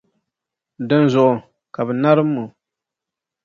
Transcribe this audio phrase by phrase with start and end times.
[0.87, 1.35] Dinzuɣu,
[1.73, 2.45] ka bɛ narim o.